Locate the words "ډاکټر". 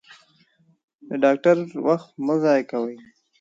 1.23-1.57